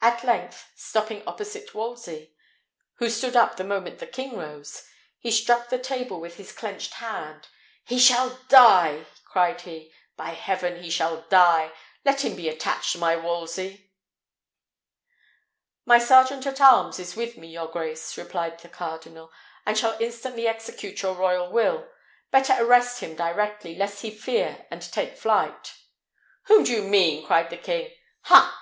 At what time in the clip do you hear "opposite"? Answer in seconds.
1.26-1.74